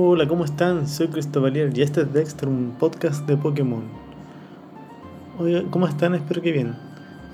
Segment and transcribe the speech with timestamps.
[0.00, 0.86] Hola, ¿cómo están?
[0.86, 3.82] Soy Cristovalier y este es Dexter, un podcast de Pokémon.
[5.40, 6.14] Oiga, ¿cómo están?
[6.14, 6.76] Espero que bien.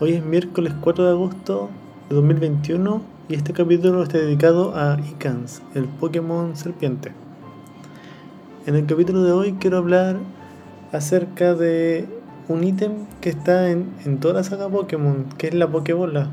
[0.01, 1.69] Hoy es miércoles 4 de agosto
[2.09, 7.13] de 2021 y este capítulo está dedicado a Icans, el Pokémon serpiente.
[8.65, 10.17] En el capítulo de hoy quiero hablar
[10.91, 12.09] acerca de
[12.49, 16.31] un ítem que está en, en toda la saga Pokémon, que es la Pokébola.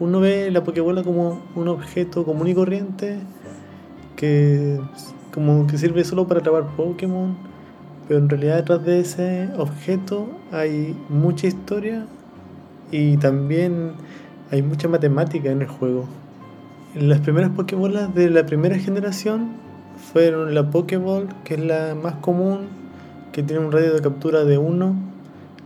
[0.00, 3.18] Uno ve la Pokébola como un objeto común y corriente
[4.16, 4.80] que
[5.38, 7.36] como que sirve solo para atrapar Pokémon,
[8.08, 12.06] pero en realidad detrás de ese objeto hay mucha historia
[12.90, 13.92] y también
[14.50, 16.06] hay mucha matemática en el juego.
[16.96, 19.50] Las primeras Pokébolas de la primera generación
[20.12, 22.66] fueron la Pokéball, que es la más común,
[23.30, 24.96] que tiene un radio de captura de 1,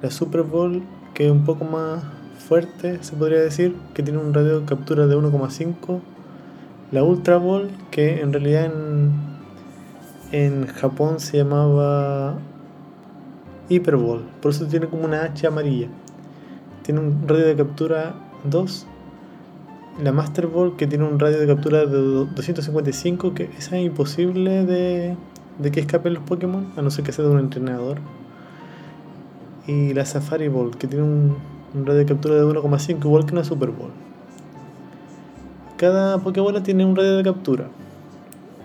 [0.03, 0.83] la Super Ball,
[1.15, 2.05] que es un poco más
[2.47, 6.01] fuerte, se podría decir, que tiene un radio de captura de 1,5,
[6.91, 9.32] la Ultra Ball, que en realidad en,
[10.33, 12.39] en Japón se llamaba
[13.69, 15.89] Hyper Ball, por eso tiene como una H amarilla.
[16.83, 18.87] Tiene un radio de captura 2.
[20.03, 25.17] La Master Ball, que tiene un radio de captura de 255, que es imposible de,
[25.59, 27.99] de que escapen los Pokémon, a no ser que sea de un entrenador.
[29.67, 31.37] Y la Safari Ball, que tiene un,
[31.75, 33.91] un radio de captura de 1,5, igual que una Super Ball.
[35.77, 37.69] Cada Pokébola tiene un radio de captura.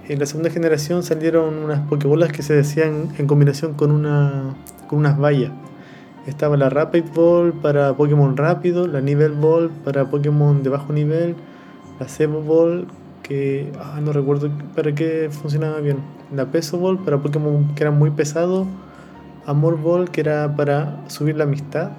[0.09, 4.55] En la segunda generación salieron unas Pokébolas que se decían en combinación con, una,
[4.87, 5.51] con unas vallas.
[6.25, 11.35] Estaba la Rapid Ball para Pokémon rápido, la Nivel Ball para Pokémon de bajo nivel,
[11.99, 12.87] la Sebo Ball
[13.21, 15.97] que ah, no recuerdo para qué funcionaba bien,
[16.33, 18.65] la Peso Ball para Pokémon que eran muy pesados,
[19.45, 21.91] Amor Ball que era para subir la amistad,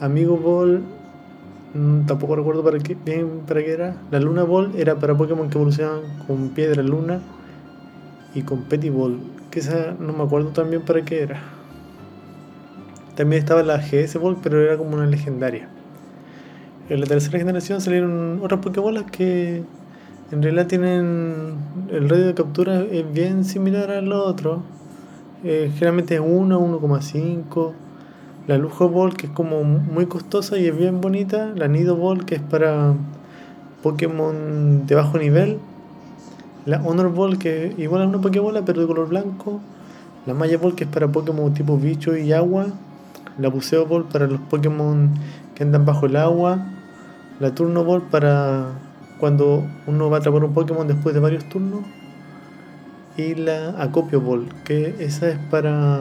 [0.00, 0.82] Amigo Ball
[2.06, 5.56] tampoco recuerdo para qué, bien para qué era, la Luna Ball era para Pokémon que
[5.56, 7.20] evolucionaban con Piedra Luna
[8.34, 9.18] y con Petty Ball,
[9.50, 11.40] que esa no me acuerdo también para qué era.
[13.14, 15.68] También estaba la GS Ball, pero era como una legendaria.
[16.88, 19.62] En la tercera generación salieron otras Pokébolas que
[20.30, 21.56] en realidad tienen
[21.90, 24.62] el radio de captura es bien similar al otro.
[25.44, 27.72] Eh, generalmente es 1, 1,5.
[28.46, 31.52] La Lujo Ball que es como muy costosa y es bien bonita.
[31.54, 32.94] La Nido Ball que es para
[33.82, 35.58] Pokémon de bajo nivel.
[36.66, 39.60] La Honor Ball que igual es una Pokébola pero de color blanco.
[40.26, 42.66] La Maya Ball que es para Pokémon tipo bicho y agua
[43.38, 45.10] la Buceo Ball para los Pokémon
[45.54, 46.66] que andan bajo el agua,
[47.40, 48.68] la Turno Ball para
[49.18, 51.82] cuando uno va a atrapar un Pokémon después de varios turnos,
[53.16, 56.00] y la Acopio Ball, que esa es para,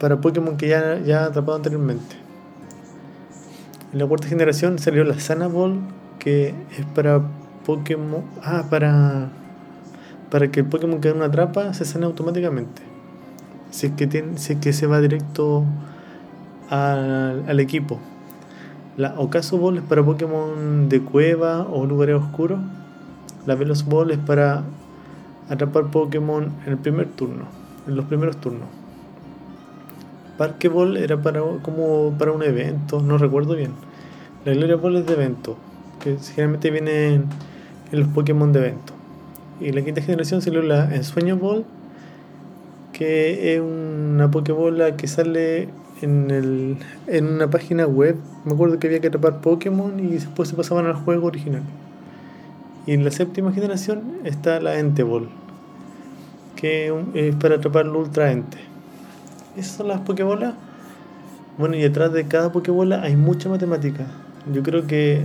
[0.00, 2.16] para Pokémon que ya, ya atrapado anteriormente.
[3.92, 5.78] En la cuarta generación salió la Sana Ball,
[6.18, 7.22] que es para
[7.64, 8.22] Pokémon.
[8.42, 9.28] Ah, para.
[10.30, 12.82] Para que el Pokémon que una atrapa se sane automáticamente.
[13.70, 15.64] Si es que, tiene, es que se va directo
[16.68, 18.00] al, al equipo.
[18.96, 22.58] La Ocaso Ball es para Pokémon de cueva o lugares oscuros.
[23.46, 24.64] La Velos Ball es para
[25.48, 27.44] atrapar Pokémon en el primer turno,
[27.86, 28.68] en los primeros turnos.
[30.36, 33.72] Parque Ball era para como para un evento, no recuerdo bien.
[34.44, 35.56] La Gloria Ball es de evento,
[36.02, 37.24] que generalmente viene en,
[37.92, 38.92] en los Pokémon de evento.
[39.60, 41.64] Y la quinta generación salió la Ensueño Ball,
[42.92, 45.68] que es una Pokébola que sale
[46.02, 46.76] en, el,
[47.06, 48.16] en una página web.
[48.44, 51.62] Me acuerdo que había que atrapar Pokémon y después se pasaban al juego original.
[52.86, 55.28] Y en la séptima generación está la Ente Ball,
[56.54, 58.58] que es para atrapar el Ultra Ente.
[59.56, 60.54] Esas son las Pokébolas.
[61.58, 64.06] Bueno, y detrás de cada Pokébola hay mucha matemática.
[64.52, 65.24] Yo creo que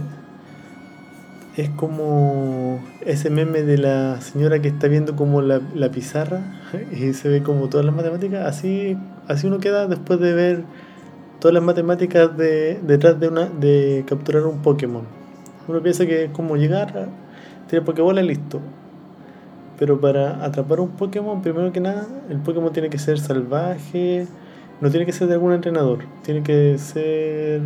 [1.58, 6.40] es como ese meme de la señora que está viendo como la, la pizarra
[6.92, 8.48] y se ve como todas las matemáticas.
[8.48, 8.98] Así,
[9.28, 10.64] así uno queda después de ver
[11.42, 15.04] todas las matemáticas de, detrás de, una, de capturar un Pokémon.
[15.68, 17.10] Uno piensa que es como llegar,
[17.68, 18.62] tirar Pokébola y listo.
[19.82, 24.28] Pero para atrapar un Pokémon, primero que nada, el Pokémon tiene que ser salvaje,
[24.80, 27.62] no tiene que ser de algún entrenador, tiene que ser.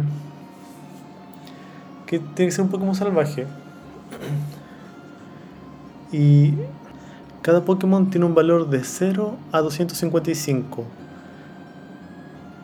[2.06, 3.46] que tiene que ser un Pokémon salvaje.
[6.14, 6.54] Y
[7.42, 10.86] cada Pokémon tiene un valor de 0 a 255.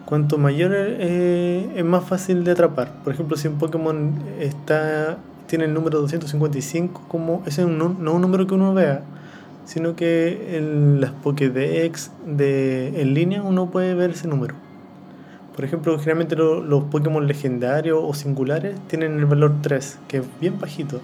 [0.05, 3.03] Cuanto mayor eh, es más fácil de atrapar.
[3.03, 5.17] Por ejemplo, si un Pokémon está,
[5.47, 9.03] tiene el número 255, como ese es un, no un número que uno vea,
[9.65, 14.55] sino que en las Pokédex de, en línea uno puede ver ese número.
[15.55, 20.23] Por ejemplo, generalmente lo, los Pokémon legendarios o singulares tienen el valor 3, que es
[20.39, 21.01] bien bajito.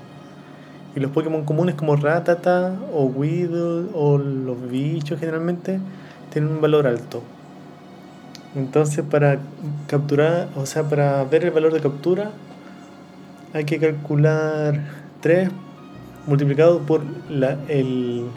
[0.96, 5.80] Y los Pokémon comunes como Ratata o Weedle o los bichos generalmente
[6.32, 7.22] tienen un valor alto.
[8.56, 9.40] Entonces para
[9.88, 12.32] capturar, o sea, para ver el valor de captura
[13.54, 14.82] hay que calcular
[15.22, 15.50] 3
[16.26, 18.28] multiplicado por la, el,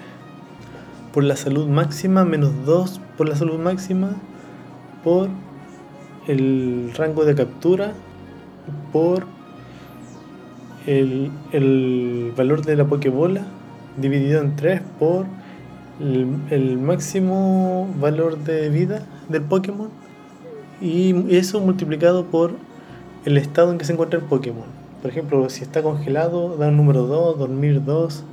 [1.12, 4.16] por la salud máxima menos 2 por la salud máxima
[5.02, 5.28] por
[6.26, 7.92] el rango de captura
[8.92, 9.26] por
[10.86, 13.42] el, el valor de la Pokébola
[13.96, 15.26] dividido en 3 por
[16.00, 19.88] el, el, máximo valor de vida del Pokémon
[20.80, 22.52] y eso multiplicado por
[23.24, 24.64] el estado en que se encuentra el Pokémon.
[25.02, 28.24] Por ejemplo, si está congelado, da un número 2, dormir 2,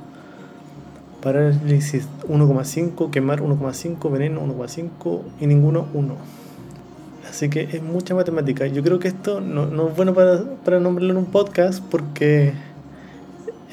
[1.22, 6.14] parálisis 1,5, quemar 1,5, veneno 1,5 y ninguno 1.
[7.28, 8.66] Así que es mucha matemática.
[8.66, 12.54] Yo creo que esto no, no es bueno para, para nombrarlo en un podcast porque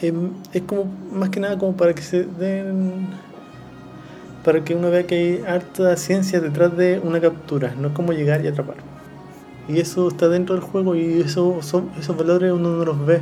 [0.02, 0.14] es,
[0.54, 3.08] es, como más que nada como para que se den
[4.44, 8.14] para que uno vea que hay harta ciencia detrás de una captura, no es como
[8.14, 8.76] llegar y atrapar.
[9.68, 13.22] Y eso está dentro del juego y eso, esos valores uno no los ve.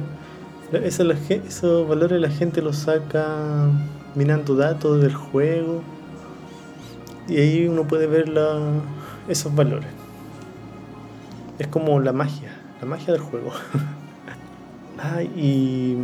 [0.74, 3.70] Eso, esos valores la gente los saca
[4.16, 5.82] mirando datos del juego
[7.28, 8.60] y ahí uno puede ver la,
[9.28, 9.90] esos valores.
[11.60, 12.52] Es como la magia,
[12.82, 13.52] la magia del juego.
[15.00, 15.98] ah, y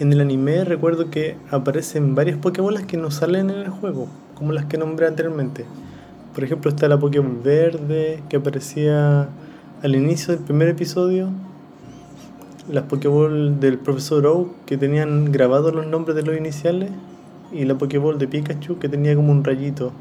[0.00, 4.52] en el anime recuerdo que aparecen varias Pokébolas que no salen en el juego, como
[4.52, 5.64] las que nombré anteriormente.
[6.34, 9.28] Por ejemplo, está la Pokémon verde que aparecía
[9.82, 11.30] al inicio del primer episodio.
[12.68, 16.90] Las Pokéball del profesor Oak que tenían grabados los nombres de los iniciales.
[17.52, 19.92] Y la Pokéball de Pikachu que tenía como un rayito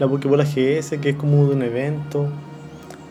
[0.00, 2.26] la Pokébola GS, que es como de un evento.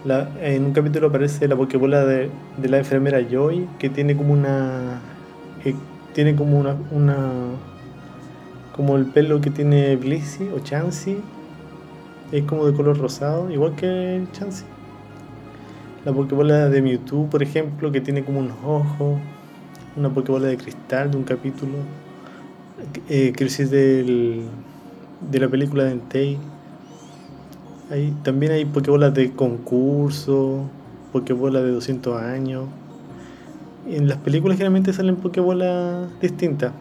[0.04, 4.34] La, en un capítulo aparece la Pokébola de, de la enfermera Joy, que tiene como
[4.34, 5.00] una.
[5.64, 5.76] Eh,
[6.14, 7.32] tiene como una, una.
[8.76, 11.22] como el pelo que tiene Blissey o Chansey.
[12.32, 14.66] Es como de color rosado, igual que Chansey.
[16.06, 19.19] La Pokébola de Mewtwo, por ejemplo, que tiene como unos ojos.
[19.96, 21.74] Una Pokébola de cristal de un capítulo.
[23.10, 24.44] Eh, crisis del,
[25.30, 26.38] de la película de Entei
[28.24, 30.66] también hay Pokébolas de concurso,
[31.12, 32.66] Pokébolas de 200 años.
[33.88, 36.72] En las películas generalmente salen Pokébolas distintas.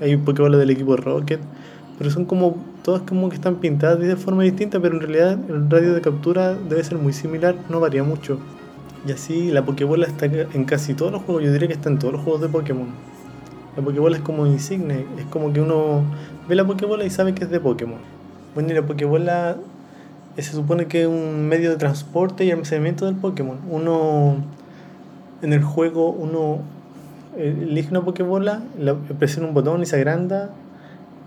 [0.00, 1.40] Hay Pokébolas del equipo Rocket,
[1.98, 5.68] pero son como todas como que están pintadas de forma distinta, pero en realidad el
[5.68, 8.38] radio de captura debe ser muy similar, no varía mucho.
[9.04, 11.98] Y así la Pokébola está en casi todos los juegos, yo diría que está en
[11.98, 12.86] todos los juegos de Pokémon.
[13.76, 16.04] La Pokébola es como insigne, es como que uno
[16.48, 17.98] ve la Pokébola y sabe que es de Pokémon.
[18.54, 19.56] Bueno, y la Pokébola
[20.36, 23.58] se supone que es un medio de transporte y almacenamiento del Pokémon.
[23.68, 24.36] Uno,
[25.42, 26.60] en el juego, uno
[27.36, 28.62] eh, elige una Pokébola,
[29.18, 30.50] presiona un botón y se agranda,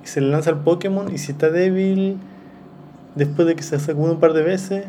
[0.01, 2.19] y se le lanza al Pokémon, y si está débil,
[3.15, 4.85] después de que se sacude un par de veces,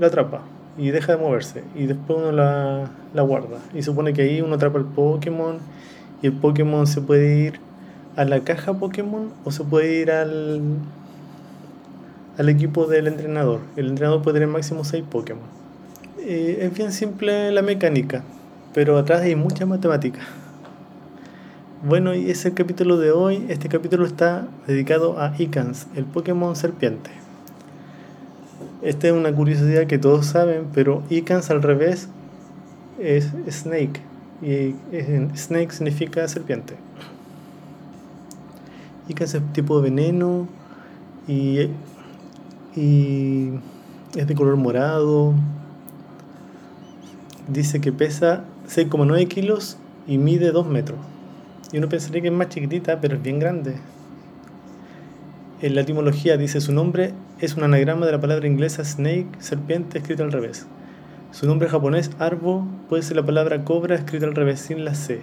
[0.00, 0.42] la atrapa
[0.78, 1.64] y deja de moverse.
[1.74, 3.58] Y después uno la, la guarda.
[3.74, 5.58] Y supone que ahí uno atrapa el Pokémon,
[6.22, 7.60] y el Pokémon se puede ir
[8.16, 10.62] a la caja Pokémon o se puede ir al
[12.38, 13.60] al equipo del entrenador.
[13.76, 15.44] El entrenador puede tener máximo 6 Pokémon.
[16.18, 18.22] Eh, es bien simple la mecánica,
[18.72, 20.20] pero atrás hay mucha matemática.
[21.86, 23.44] Bueno, y es el capítulo de hoy.
[23.48, 27.10] Este capítulo está dedicado a Icans, el Pokémon serpiente.
[28.84, 32.08] Esta es una curiosidad que todos saben, pero Icans al revés
[33.00, 34.00] es Snake.
[34.42, 34.74] Y
[35.36, 36.74] Snake significa serpiente.
[39.08, 40.46] Icans es tipo de veneno
[41.26, 41.70] y
[42.76, 43.50] y
[44.16, 45.34] es de color morado.
[47.48, 49.76] Dice que pesa 6,9 kilos
[50.06, 50.98] y mide 2 metros.
[51.72, 53.76] Y uno pensaría que es más chiquitita, pero es bien grande.
[55.64, 59.96] En la etimología dice su nombre es un anagrama de la palabra inglesa snake, serpiente,
[59.96, 60.66] escrita al revés.
[61.30, 65.22] Su nombre japonés, arbo, puede ser la palabra cobra escrita al revés sin la C.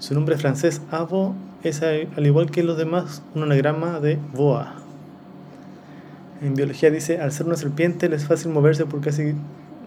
[0.00, 4.74] Su nombre francés, avo, es al igual que los demás un anagrama de boa.
[6.42, 9.34] En biología dice, al ser una serpiente le es fácil moverse por casi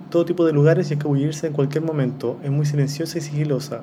[0.09, 2.39] todo tipo de lugares y escabullirse en cualquier momento.
[2.41, 3.81] Es muy silenciosa y sigilosa.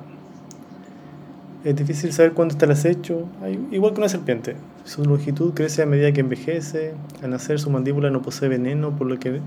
[1.63, 3.27] Es difícil saber cuándo está el acecho,
[3.71, 4.55] igual que una serpiente.
[4.83, 6.95] Su longitud crece a medida que envejece.
[7.21, 9.41] Al nacer su mandíbula no posee veneno, por lo que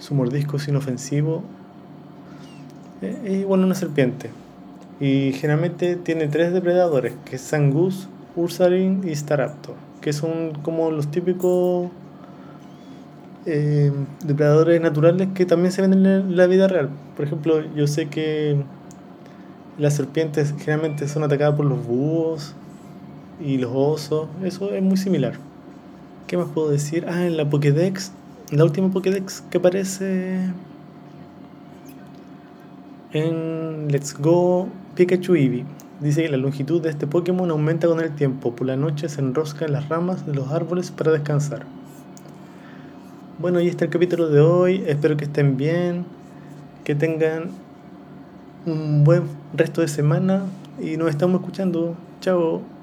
[0.00, 1.44] su mordisco es inofensivo.
[3.00, 4.30] Es igual a una serpiente.
[4.98, 11.08] Y generalmente tiene tres depredadores, que es Sangus, Ursaring y Staraptor, que son como los
[11.08, 11.88] típicos
[13.46, 13.92] eh,
[14.24, 16.90] depredadores naturales que también se ven en la vida real.
[17.16, 18.56] Por ejemplo, yo sé que
[19.78, 22.54] Las serpientes generalmente son atacadas por los búhos
[23.40, 24.28] y los osos.
[24.42, 25.34] Eso es muy similar.
[26.26, 27.06] ¿Qué más puedo decir?
[27.08, 28.10] Ah, en la Pokédex,
[28.50, 30.50] la última Pokédex que aparece
[33.12, 35.64] en Let's Go Pikachu Eevee.
[36.00, 38.56] Dice que la longitud de este Pokémon aumenta con el tiempo.
[38.56, 41.62] Por la noche se enrosca en las ramas de los árboles para descansar.
[43.38, 44.82] Bueno, ahí está el capítulo de hoy.
[44.86, 46.04] Espero que estén bien.
[46.82, 47.50] Que tengan
[48.66, 49.24] un buen
[49.54, 50.42] resto de semana.
[50.80, 51.96] Y nos estamos escuchando.
[52.20, 52.77] Chao.